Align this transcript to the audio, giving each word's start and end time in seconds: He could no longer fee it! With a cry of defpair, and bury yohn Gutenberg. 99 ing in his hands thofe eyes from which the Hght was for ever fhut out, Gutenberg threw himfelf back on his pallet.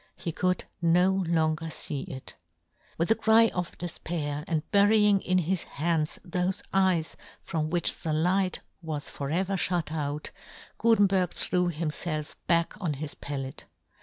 He 0.15 0.31
could 0.31 0.63
no 0.81 1.11
longer 1.27 1.69
fee 1.69 2.05
it! 2.09 2.35
With 2.97 3.11
a 3.11 3.15
cry 3.15 3.49
of 3.53 3.77
defpair, 3.77 4.43
and 4.47 4.63
bury 4.71 4.97
yohn 4.97 5.19
Gutenberg. 5.19 5.27
99 5.27 5.29
ing 5.29 5.39
in 5.39 5.45
his 5.45 5.63
hands 5.63 6.19
thofe 6.25 6.63
eyes 6.73 7.15
from 7.39 7.69
which 7.69 8.01
the 8.01 8.09
Hght 8.09 8.61
was 8.81 9.11
for 9.11 9.29
ever 9.29 9.53
fhut 9.57 9.91
out, 9.91 10.31
Gutenberg 10.79 11.33
threw 11.35 11.69
himfelf 11.69 12.35
back 12.47 12.73
on 12.81 12.95
his 12.95 13.13
pallet. 13.13 13.65